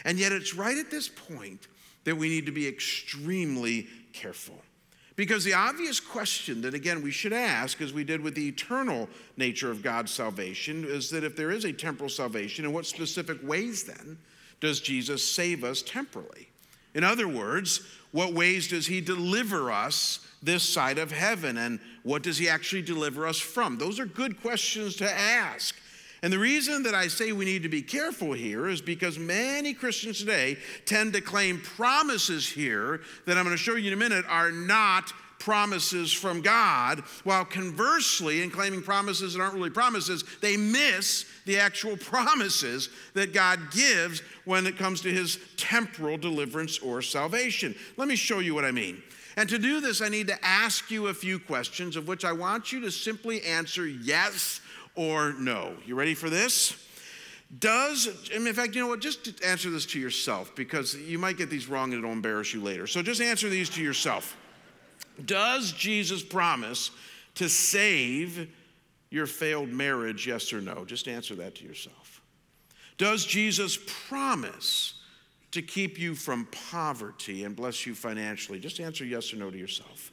[0.05, 1.69] And yet, it's right at this point
[2.05, 4.61] that we need to be extremely careful.
[5.15, 9.09] Because the obvious question that, again, we should ask, as we did with the eternal
[9.37, 13.39] nature of God's salvation, is that if there is a temporal salvation, in what specific
[13.47, 14.19] ways then
[14.61, 16.49] does Jesus save us temporally?
[16.95, 21.57] In other words, what ways does he deliver us this side of heaven?
[21.57, 23.79] And what does he actually deliver us from?
[23.79, 25.75] Those are good questions to ask.
[26.23, 29.75] And the reason that I say we need to be careful here is because many
[29.75, 33.97] Christians today tend to claim promises here that I'm going to show you in a
[33.97, 40.23] minute are not promises from God, while conversely, in claiming promises that aren't really promises,
[40.41, 46.79] they miss the actual promises that God gives when it comes to his temporal deliverance
[46.79, 47.75] or salvation.
[47.97, 49.03] Let me show you what I mean.
[49.37, 52.33] And to do this, I need to ask you a few questions, of which I
[52.33, 54.61] want you to simply answer yes
[54.95, 55.75] or no.
[55.87, 56.77] You ready for this?
[57.59, 59.01] Does, in fact, you know what?
[59.01, 62.63] Just answer this to yourself because you might get these wrong and it'll embarrass you
[62.63, 62.87] later.
[62.87, 64.37] So just answer these to yourself.
[65.27, 66.91] Does Jesus promise
[67.35, 68.49] to save
[69.11, 70.87] your failed marriage, yes or no?
[70.87, 72.23] Just answer that to yourself.
[72.97, 73.79] Does Jesus
[74.09, 74.95] promise
[75.51, 78.59] to keep you from poverty and bless you financially?
[78.59, 80.11] Just answer yes or no to yourself.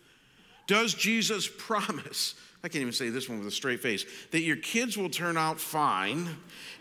[0.67, 4.58] Does Jesus promise, I can't even say this one with a straight face, that your
[4.58, 6.28] kids will turn out fine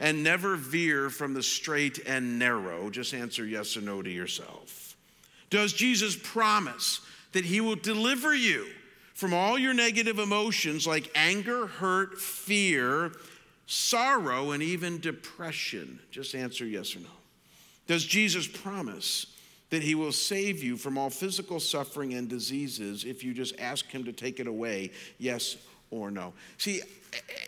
[0.01, 2.91] and never veer from the straight and narrow?
[2.91, 4.97] Just answer yes or no to yourself.
[5.51, 7.01] Does Jesus promise
[7.33, 8.67] that he will deliver you
[9.15, 13.13] from all your negative emotions like anger, hurt, fear,
[13.67, 16.01] sorrow, and even depression?
[16.11, 17.09] Just answer yes or no.
[17.87, 19.27] Does Jesus promise
[19.71, 23.87] that he will save you from all physical suffering and diseases if you just ask
[23.91, 24.91] him to take it away?
[25.19, 25.57] Yes
[25.91, 26.33] or no?
[26.57, 26.83] See,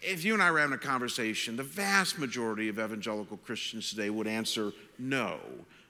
[0.03, 4.11] if you and I were having a conversation, the vast majority of evangelical Christians today
[4.11, 5.39] would answer no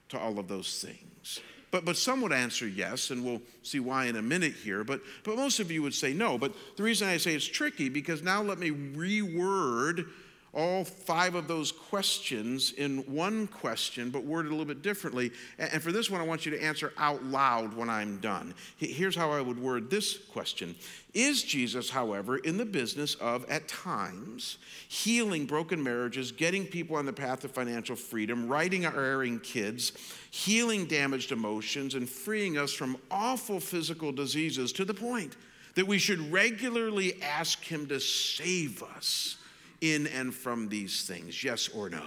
[0.09, 1.41] to all of those things.
[1.71, 4.83] But, but some would answer yes, and we'll see why in a minute here.
[4.83, 6.37] But, but most of you would say no.
[6.37, 10.07] But the reason I say it's tricky, because now let me reword
[10.53, 15.31] all five of those questions in one question, but worded a little bit differently.
[15.57, 18.53] And for this one, I want you to answer out loud when I'm done.
[18.75, 20.75] Here's how I would word this question
[21.13, 24.57] Is Jesus, however, in the business of, at times,
[24.89, 29.93] healing broken marriages, getting people on the path of financial freedom, righting our erring kids,
[30.31, 35.37] healing damaged emotions, and freeing us from awful physical diseases to the point
[35.75, 39.37] that we should regularly ask Him to save us?
[39.81, 41.43] In and from these things?
[41.43, 42.03] Yes or no?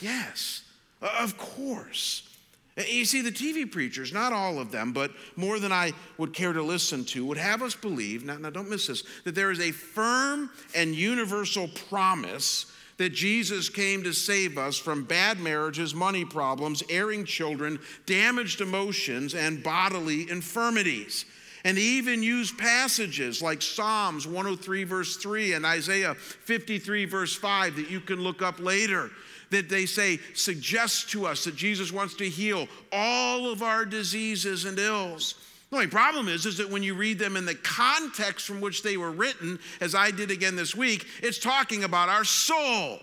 [0.00, 0.62] Yes,
[1.00, 2.28] of course.
[2.76, 6.52] You see, the TV preachers, not all of them, but more than I would care
[6.52, 9.60] to listen to, would have us believe, now, now don't miss this, that there is
[9.60, 12.66] a firm and universal promise
[12.98, 19.34] that Jesus came to save us from bad marriages, money problems, erring children, damaged emotions,
[19.34, 21.24] and bodily infirmities
[21.66, 27.90] and even use passages like Psalms 103, verse 3, and Isaiah 53, verse 5, that
[27.90, 29.10] you can look up later,
[29.50, 34.64] that they say suggest to us that Jesus wants to heal all of our diseases
[34.64, 35.34] and ills.
[35.70, 38.84] The only problem is, is that when you read them in the context from which
[38.84, 43.00] they were written, as I did again this week, it's talking about our soul.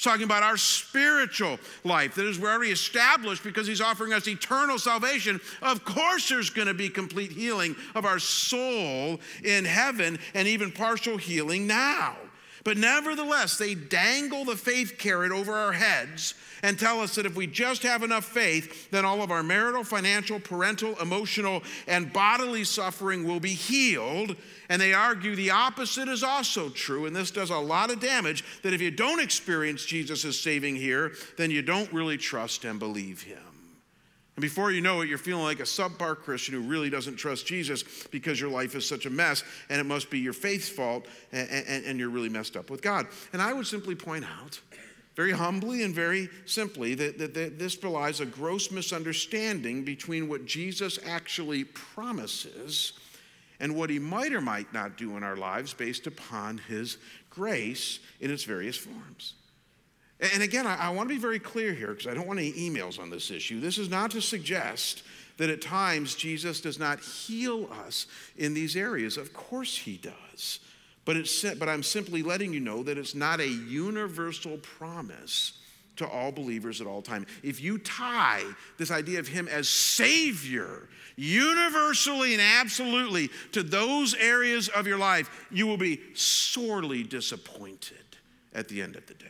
[0.00, 5.40] Talking about our spiritual life that is already established because he's offering us eternal salvation.
[5.62, 10.70] Of course, there's going to be complete healing of our soul in heaven and even
[10.70, 12.16] partial healing now.
[12.66, 17.36] But nevertheless, they dangle the faith carrot over our heads and tell us that if
[17.36, 22.64] we just have enough faith, then all of our marital, financial, parental, emotional, and bodily
[22.64, 24.34] suffering will be healed.
[24.68, 28.42] And they argue the opposite is also true, and this does a lot of damage
[28.62, 33.22] that if you don't experience Jesus saving here, then you don't really trust and believe
[33.22, 33.45] him.
[34.36, 37.46] And before you know it, you're feeling like a subpar Christian who really doesn't trust
[37.46, 41.06] Jesus because your life is such a mess and it must be your faith's fault
[41.32, 43.06] and, and, and, you're really messed up with God.
[43.32, 44.60] And I would simply point out,
[45.14, 50.44] very humbly and very simply, that, that, that this belies a gross misunderstanding between what
[50.44, 52.92] Jesus actually promises
[53.58, 56.98] and what he might or might not do in our lives based upon his
[57.30, 59.32] grace in its various forms.
[60.20, 62.52] And again, I, I want to be very clear here because I don't want any
[62.52, 63.60] emails on this issue.
[63.60, 65.02] This is not to suggest
[65.36, 69.16] that at times Jesus does not heal us in these areas.
[69.16, 70.60] Of course, he does.
[71.04, 75.58] But, it's, but I'm simply letting you know that it's not a universal promise
[75.96, 77.26] to all believers at all time.
[77.42, 78.44] If you tie
[78.78, 85.46] this idea of him as Savior universally and absolutely to those areas of your life,
[85.50, 87.96] you will be sorely disappointed
[88.54, 89.26] at the end of the day.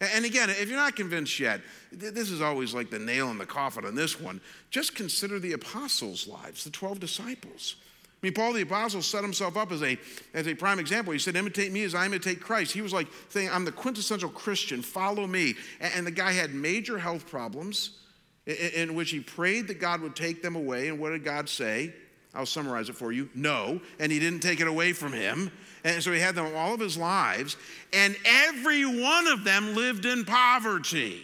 [0.00, 1.60] And again, if you're not convinced yet,
[1.92, 4.40] this is always like the nail in the coffin on this one.
[4.70, 7.76] Just consider the apostles' lives, the 12 disciples.
[8.22, 9.98] I mean, Paul the Apostle set himself up as a,
[10.34, 11.12] as a prime example.
[11.12, 12.72] He said, Imitate me as I imitate Christ.
[12.72, 15.54] He was like saying, I'm the quintessential Christian, follow me.
[15.80, 17.98] And the guy had major health problems
[18.46, 20.88] in which he prayed that God would take them away.
[20.88, 21.94] And what did God say?
[22.34, 23.28] I'll summarize it for you.
[23.34, 23.80] No.
[23.98, 25.50] And he didn't take it away from him.
[25.84, 27.56] And so he had them all of his lives.
[27.92, 31.22] And every one of them lived in poverty.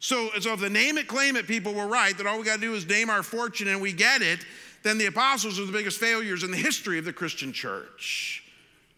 [0.00, 2.56] So, so if the name it, claim it people were right, that all we got
[2.56, 4.44] to do is name our fortune and we get it,
[4.82, 8.41] then the apostles are the biggest failures in the history of the Christian church.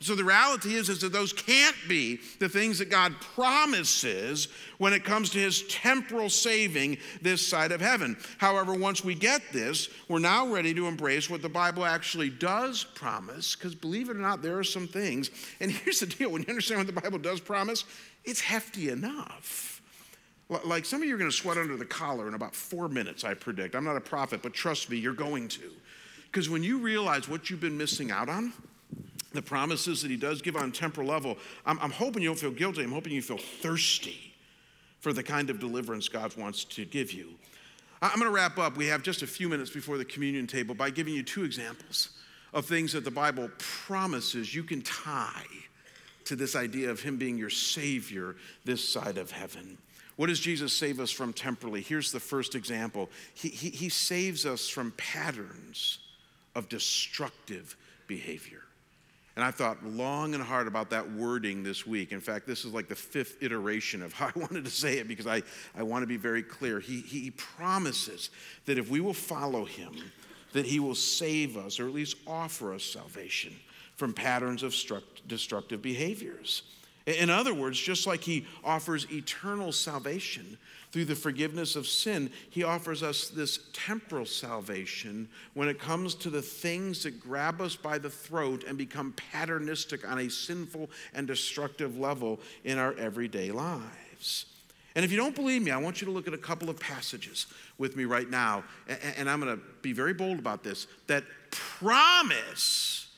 [0.04, 4.92] So the reality is, is that those can't be the things that God promises when
[4.92, 8.18] it comes to his temporal saving this side of heaven.
[8.36, 12.84] However, once we get this, we're now ready to embrace what the Bible actually does
[12.84, 15.30] promise, because believe it or not, there are some things.
[15.58, 17.86] And here's the deal when you understand what the Bible does promise,
[18.26, 19.80] it's hefty enough.
[20.66, 23.24] Like some of you are going to sweat under the collar in about four minutes,
[23.24, 23.74] I predict.
[23.74, 25.72] I'm not a prophet, but trust me, you're going to.
[26.26, 28.52] Because when you realize what you've been missing out on,
[29.34, 32.50] the promises that he does give on temporal level, I'm, I'm hoping you don't feel
[32.50, 32.82] guilty.
[32.82, 34.34] I'm hoping you feel thirsty
[35.00, 37.34] for the kind of deliverance God wants to give you.
[38.00, 38.76] I'm going to wrap up.
[38.76, 42.10] We have just a few minutes before the communion table by giving you two examples
[42.52, 45.46] of things that the Bible promises you can tie
[46.24, 49.78] to this idea of Him being your Savior this side of heaven.
[50.16, 51.82] What does Jesus save us from temporally?
[51.82, 55.98] Here's the first example He, he, he saves us from patterns
[56.54, 58.63] of destructive behavior.
[59.36, 62.12] And I thought long and hard about that wording this week.
[62.12, 65.08] In fact, this is like the fifth iteration of how I wanted to say it
[65.08, 65.42] because I,
[65.76, 66.78] I want to be very clear.
[66.78, 68.30] He, he promises
[68.66, 69.92] that if we will follow him,
[70.52, 73.52] that he will save us or at least offer us salvation
[73.96, 74.74] from patterns of
[75.26, 76.62] destructive behaviors.
[77.06, 80.56] In other words, just like he offers eternal salvation
[80.94, 86.30] through the forgiveness of sin, he offers us this temporal salvation when it comes to
[86.30, 91.26] the things that grab us by the throat and become patternistic on a sinful and
[91.26, 94.46] destructive level in our everyday lives.
[94.94, 96.78] And if you don't believe me, I want you to look at a couple of
[96.78, 98.62] passages with me right now.
[99.16, 103.08] And I'm going to be very bold about this that promise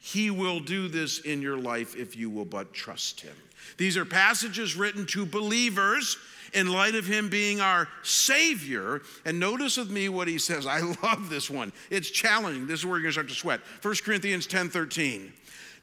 [0.00, 3.36] he will do this in your life if you will but trust Him.
[3.76, 6.16] These are passages written to believers
[6.52, 9.02] in light of Him being our Savior.
[9.24, 10.66] And notice with me what He says.
[10.66, 11.72] I love this one.
[11.90, 12.66] It's challenging.
[12.66, 13.60] This is where you're going to start to sweat.
[13.82, 15.32] 1 Corinthians 10 13.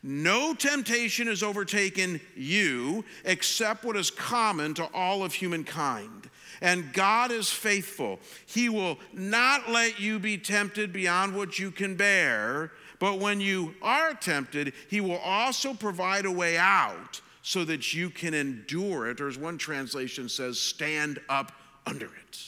[0.03, 6.29] No temptation has overtaken you except what is common to all of humankind.
[6.61, 8.19] And God is faithful.
[8.45, 13.75] He will not let you be tempted beyond what you can bear but when you
[13.81, 19.21] are tempted, he will also provide a way out so that you can endure it,
[19.21, 21.53] or as one translation says, stand up
[21.85, 22.41] under it.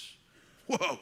[0.68, 1.00] Whoa.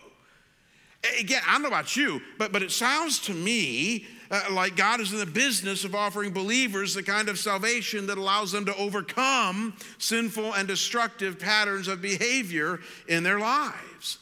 [1.19, 5.01] Again, I don't know about you, but, but it sounds to me uh, like God
[5.01, 8.75] is in the business of offering believers the kind of salvation that allows them to
[8.75, 14.19] overcome sinful and destructive patterns of behavior in their lives.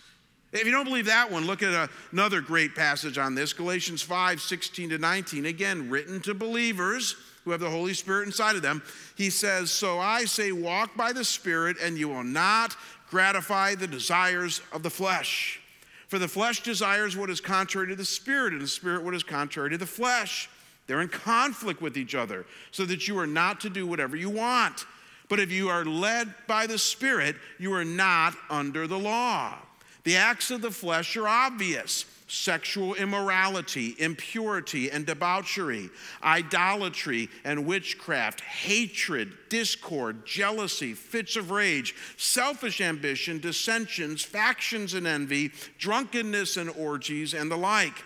[0.54, 4.40] If you don't believe that one, look at another great passage on this Galatians 5
[4.40, 5.46] 16 to 19.
[5.46, 8.84] Again, written to believers who have the Holy Spirit inside of them.
[9.16, 12.76] He says, So I say, walk by the Spirit, and you will not
[13.10, 15.62] gratify the desires of the flesh.
[16.08, 19.24] For the flesh desires what is contrary to the Spirit, and the Spirit what is
[19.24, 20.50] contrary to the flesh.
[20.88, 24.30] They're in conflict with each other, so that you are not to do whatever you
[24.30, 24.86] want.
[25.30, 29.56] But if you are led by the Spirit, you are not under the law.
[30.04, 35.90] The acts of the flesh are obvious sexual immorality, impurity and debauchery,
[36.24, 45.52] idolatry and witchcraft, hatred, discord, jealousy, fits of rage, selfish ambition, dissensions, factions and envy,
[45.78, 48.04] drunkenness and orgies, and the like.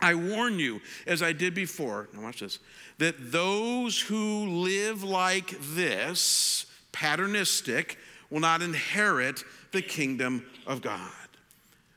[0.00, 2.58] I warn you, as I did before, now watch this,
[2.98, 7.96] that those who live like this, patternistic,
[8.30, 11.10] will not inherit the kingdom of God.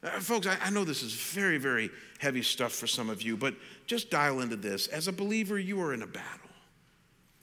[0.06, 1.90] Uh, folks, I, I know this is very, very
[2.20, 3.56] heavy stuff for some of you, but
[3.88, 4.88] just dial into this.
[4.88, 6.50] As a believer, you are in a battle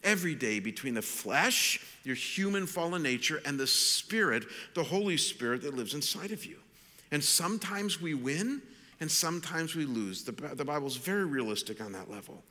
[0.05, 4.44] every day between the flesh, your human fallen nature, and the spirit,
[4.75, 6.57] the Holy Spirit that lives inside of you.
[7.11, 8.62] And sometimes we win
[9.01, 10.22] and sometimes we lose.
[10.25, 12.42] The, the Bible's very realistic on that level.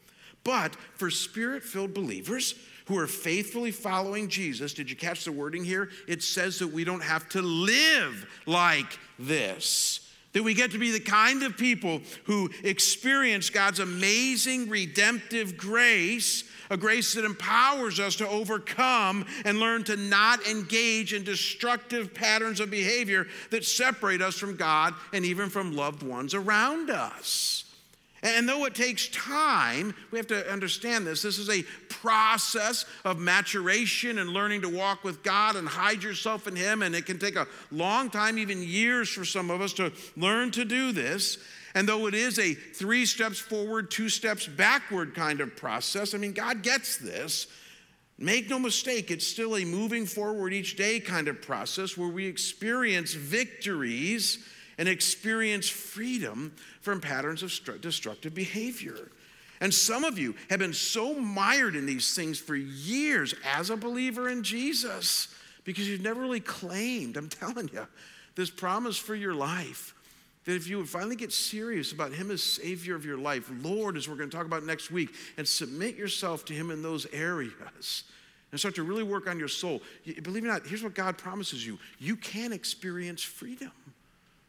[0.43, 2.55] But for spirit filled believers
[2.91, 5.91] who are faithfully following Jesus, did you catch the wording here?
[6.09, 10.11] It says that we don't have to live like this.
[10.33, 16.43] That we get to be the kind of people who experience God's amazing redemptive grace,
[16.69, 22.59] a grace that empowers us to overcome and learn to not engage in destructive patterns
[22.59, 27.70] of behavior that separate us from God and even from loved ones around us.
[28.23, 31.23] And though it takes time, we have to understand this.
[31.23, 36.47] This is a process of maturation and learning to walk with God and hide yourself
[36.47, 36.83] in Him.
[36.83, 40.51] And it can take a long time, even years for some of us to learn
[40.51, 41.39] to do this.
[41.73, 46.17] And though it is a three steps forward, two steps backward kind of process, I
[46.17, 47.47] mean, God gets this.
[48.19, 52.27] Make no mistake, it's still a moving forward each day kind of process where we
[52.27, 54.45] experience victories
[54.81, 59.11] and experience freedom from patterns of destructive behavior.
[59.59, 63.77] And some of you have been so mired in these things for years as a
[63.77, 65.27] believer in Jesus
[65.65, 67.85] because you've never really claimed, I'm telling you,
[68.33, 69.93] this promise for your life.
[70.45, 73.97] That if you would finally get serious about Him as Savior of your life, Lord,
[73.97, 77.05] as we're going to talk about next week, and submit yourself to Him in those
[77.13, 78.03] areas
[78.49, 79.79] and start to really work on your soul,
[80.23, 83.71] believe it or not, here's what God promises you you can experience freedom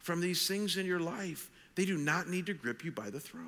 [0.02, 3.20] from these things in your life they do not need to grip you by the
[3.20, 3.46] throat.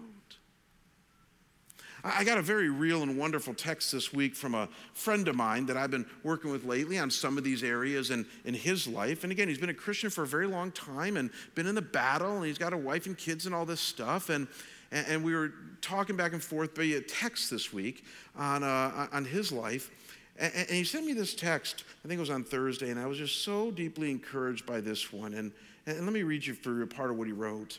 [2.06, 5.64] I got a very real and wonderful text this week from a friend of mine
[5.66, 9.24] that I've been working with lately on some of these areas in, in his life.
[9.24, 11.82] And again, he's been a Christian for a very long time and been in the
[11.82, 14.28] battle, and he's got a wife and kids and all this stuff.
[14.28, 14.48] And,
[14.92, 18.04] and, we were talking back and forth via text this week
[18.36, 19.90] on, uh, on his life.
[20.38, 23.06] And, and he sent me this text, I think it was on Thursday, and I
[23.06, 25.32] was just so deeply encouraged by this one.
[25.32, 25.52] And,
[25.86, 27.78] and let me read you for a part of what he wrote.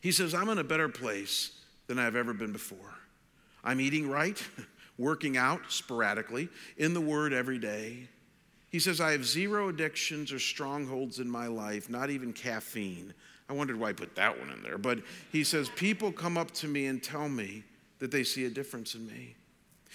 [0.00, 1.52] He says, I'm in a better place
[1.86, 2.94] than I've ever been before.
[3.62, 4.42] I'm eating right,
[4.98, 8.08] working out sporadically, in the Word every day.
[8.70, 13.14] He says, I have zero addictions or strongholds in my life, not even caffeine.
[13.48, 14.78] I wondered why I put that one in there.
[14.78, 17.64] But he says, People come up to me and tell me
[17.98, 19.36] that they see a difference in me.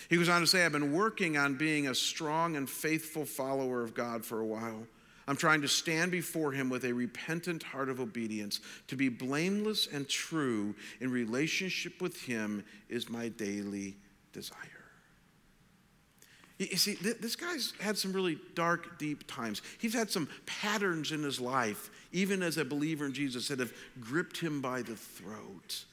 [0.09, 3.83] He goes on to say, I've been working on being a strong and faithful follower
[3.83, 4.87] of God for a while.
[5.29, 8.61] I'm trying to stand before Him with a repentant heart of obedience.
[8.87, 13.95] To be blameless and true in relationship with Him is my daily
[14.33, 14.57] desire.
[16.57, 19.61] You see, this guy's had some really dark, deep times.
[19.77, 23.71] He's had some patterns in his life, even as a believer in Jesus, that have
[24.01, 25.85] gripped him by the throat.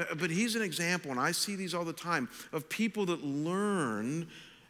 [0.00, 3.24] Uh, but he's an example, and I see these all the time, of people that
[3.24, 4.26] learn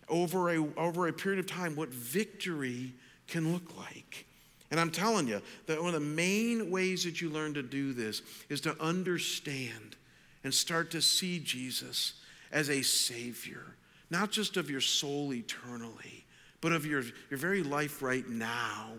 [0.09, 2.93] over a, over a period of time what victory
[3.31, 4.27] can look like.
[4.71, 7.93] And I'm telling you that one of the main ways that you learn to do
[7.93, 9.97] this is to understand
[10.45, 12.15] and start to see Jesus
[12.53, 13.65] as a Savior,
[14.11, 16.25] not just of your soul eternally,
[16.61, 18.91] but of your, your very life right now.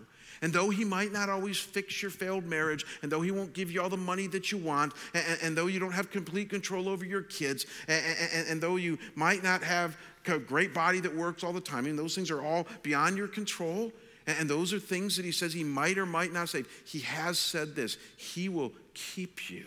[0.42, 3.70] And though he might not always fix your failed marriage, and though he won't give
[3.70, 6.88] you all the money that you want, and, and though you don't have complete control
[6.88, 8.04] over your kids, and,
[8.34, 11.86] and, and though you might not have a great body that works all the time,
[11.86, 13.92] and those things are all beyond your control,
[14.26, 16.68] and those are things that he says he might or might not save.
[16.84, 19.64] He has said this He will keep you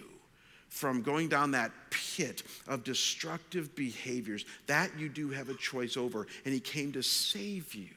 [0.69, 4.45] from going down that pit of destructive behaviors.
[4.67, 6.27] That you do have a choice over.
[6.43, 7.93] And he came to save you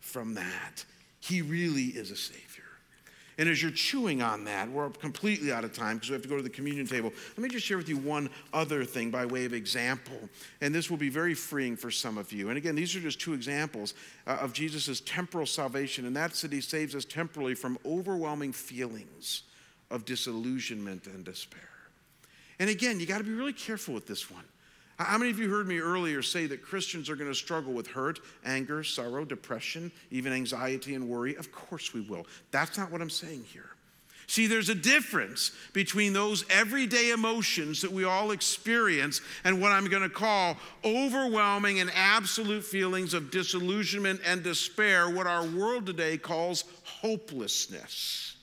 [0.00, 0.84] from that.
[1.20, 2.45] He really is a Savior.
[3.38, 6.28] And as you're chewing on that, we're completely out of time because we have to
[6.28, 7.12] go to the communion table.
[7.36, 10.30] Let me just share with you one other thing by way of example.
[10.62, 12.48] And this will be very freeing for some of you.
[12.48, 13.92] And again, these are just two examples
[14.26, 19.42] uh, of Jesus' temporal salvation, and that's that he saves us temporally from overwhelming feelings
[19.90, 21.60] of disillusionment and despair.
[22.58, 24.44] And again, you got to be really careful with this one.
[24.98, 27.86] How many of you heard me earlier say that Christians are going to struggle with
[27.88, 31.36] hurt, anger, sorrow, depression, even anxiety and worry?
[31.36, 32.26] Of course we will.
[32.50, 33.70] That's not what I'm saying here.
[34.26, 39.88] See, there's a difference between those everyday emotions that we all experience and what I'm
[39.88, 46.18] going to call overwhelming and absolute feelings of disillusionment and despair, what our world today
[46.18, 48.35] calls hopelessness.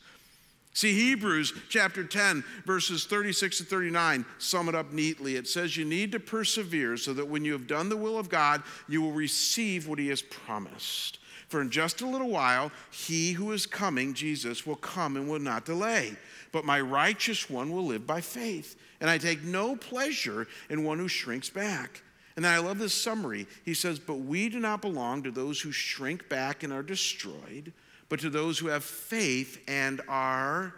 [0.76, 5.36] See, Hebrews chapter 10, verses 36 to 39 sum it up neatly.
[5.36, 8.28] It says, You need to persevere so that when you have done the will of
[8.28, 11.20] God, you will receive what He has promised.
[11.48, 15.40] For in just a little while, He who is coming, Jesus, will come and will
[15.40, 16.18] not delay.
[16.52, 18.76] But my righteous one will live by faith.
[19.00, 22.02] And I take no pleasure in one who shrinks back.
[22.36, 23.46] And then I love this summary.
[23.64, 27.74] He says, But we do not belong to those who shrink back and are destroyed
[28.14, 30.76] but to those who have faith and are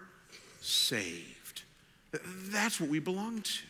[0.62, 1.64] saved.
[2.50, 3.64] That's what we belong to.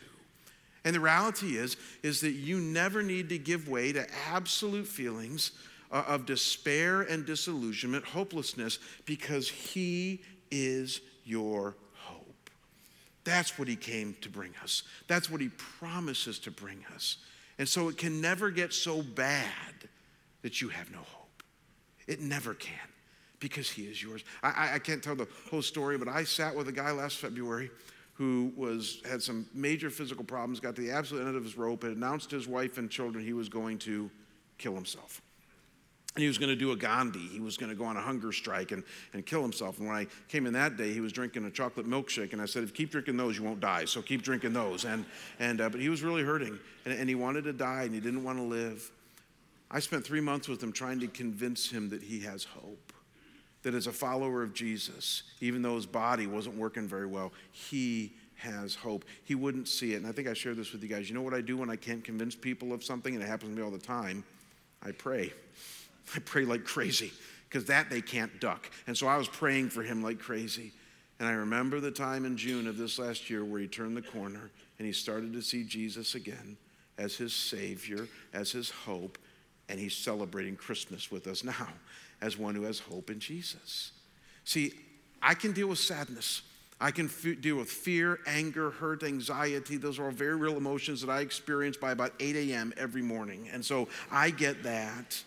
[0.84, 5.50] And the reality is, is that you never need to give way to absolute feelings
[5.90, 12.50] uh, of despair and disillusionment, hopelessness, because He is your hope.
[13.24, 14.84] That's what He came to bring us.
[15.08, 17.16] That's what He promises to bring us.
[17.58, 19.88] And so it can never get so bad
[20.42, 21.42] that you have no hope.
[22.06, 22.78] It never can
[23.40, 24.24] because he is yours.
[24.42, 27.70] I, I can't tell the whole story, but I sat with a guy last February
[28.14, 31.84] who was had some major physical problems, got to the absolute end of his rope,
[31.84, 34.10] and announced to his wife and children he was going to
[34.56, 35.20] kill himself.
[36.14, 37.28] And he was going to do a Gandhi.
[37.28, 38.82] He was going to go on a hunger strike and,
[39.12, 39.78] and kill himself.
[39.78, 42.32] And when I came in that day, he was drinking a chocolate milkshake.
[42.32, 43.84] And I said, if you keep drinking those, you won't die.
[43.84, 44.86] So keep drinking those.
[44.86, 45.04] And,
[45.38, 46.58] and, uh, but he was really hurting.
[46.86, 48.90] And, and he wanted to die and he didn't want to live.
[49.70, 52.94] I spent three months with him trying to convince him that he has hope
[53.66, 58.12] that as a follower of Jesus, even though his body wasn't working very well, he
[58.36, 59.04] has hope.
[59.24, 59.96] He wouldn't see it.
[59.96, 61.08] And I think I shared this with you guys.
[61.08, 63.50] You know what I do when I can't convince people of something, and it happens
[63.50, 64.22] to me all the time?
[64.84, 65.32] I pray.
[66.14, 67.10] I pray like crazy
[67.48, 68.70] because that they can't duck.
[68.86, 70.70] And so I was praying for him like crazy.
[71.18, 74.02] And I remember the time in June of this last year where he turned the
[74.02, 74.48] corner
[74.78, 76.56] and he started to see Jesus again
[76.98, 79.18] as his Savior, as his hope,
[79.68, 81.66] and he's celebrating Christmas with us now
[82.20, 83.92] as one who has hope in Jesus.
[84.44, 84.72] See,
[85.22, 86.42] I can deal with sadness.
[86.80, 89.76] I can f- deal with fear, anger, hurt, anxiety.
[89.76, 92.72] Those are all very real emotions that I experience by about 8 a.m.
[92.76, 93.48] every morning.
[93.52, 95.22] And so I get that.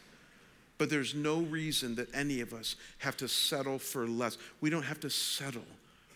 [0.78, 4.38] But there's no reason that any of us have to settle for less.
[4.62, 5.66] We don't have to settle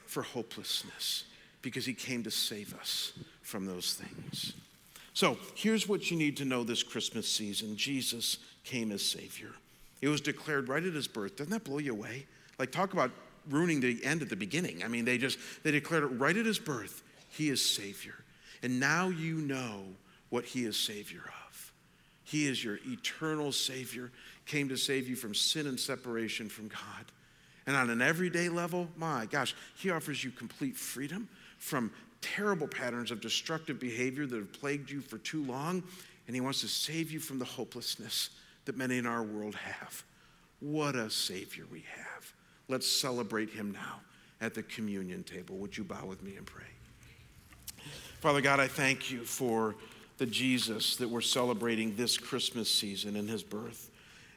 [0.05, 1.25] for hopelessness
[1.61, 4.53] because He came to save us from those things.
[5.13, 9.51] So here's what you need to know this Christmas season Jesus came as Savior.
[10.03, 11.37] It was declared right at His birth.
[11.37, 12.25] Doesn't that blow you away?
[12.59, 13.09] Like, talk about
[13.49, 14.83] ruining the end at the beginning.
[14.83, 17.03] I mean, they just, they declared it right at his birth.
[17.29, 18.15] He is Savior.
[18.61, 19.83] And now you know
[20.29, 21.73] what he is Savior of.
[22.25, 24.11] He is your eternal Savior,
[24.45, 27.05] came to save you from sin and separation from God.
[27.65, 31.29] And on an everyday level, my gosh, he offers you complete freedom
[31.59, 35.81] from terrible patterns of destructive behavior that have plagued you for too long.
[36.27, 38.31] And he wants to save you from the hopelessness
[38.65, 40.03] that many in our world have.
[40.59, 42.33] What a Savior we have.
[42.69, 44.01] Let's celebrate him now
[44.39, 45.57] at the communion table.
[45.57, 46.63] Would you bow with me and pray?
[48.21, 49.75] Father God, I thank you for
[50.17, 53.89] the Jesus that we're celebrating this Christmas season in his birth.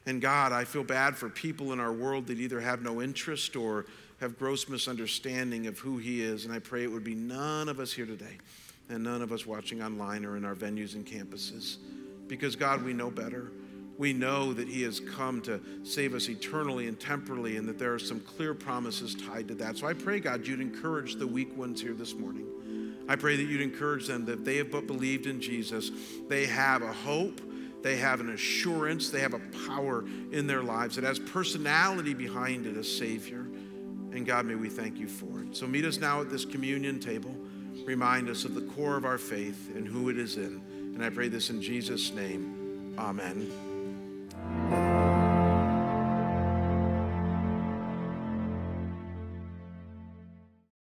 [0.07, 3.55] And God, I feel bad for people in our world that either have no interest
[3.57, 3.87] or
[4.21, 6.45] have gross misunderstanding of who he is.
[6.45, 8.39] And I pray it would be none of us here today
[8.89, 11.77] and none of us watching online or in our venues and campuses.
[12.29, 13.51] Because God, we know better
[13.99, 17.95] we know that He has come to save us eternally and temporally, and that there
[17.95, 19.79] are some clear promises tied to that.
[19.79, 22.47] So I pray, God, you'd encourage the weak ones here this morning.
[23.09, 25.91] I pray that you'd encourage them that they have but believed in Jesus.
[26.29, 27.41] They have a hope,
[27.83, 32.67] they have an assurance, they have a power in their lives that has personality behind
[32.67, 33.47] it as Savior.
[34.13, 35.57] And God, may we thank you for it.
[35.57, 37.35] So meet us now at this communion table.
[37.85, 40.61] Remind us of the core of our faith and who it is in.
[40.95, 42.95] And I pray this in Jesus' name.
[44.47, 44.86] Amen.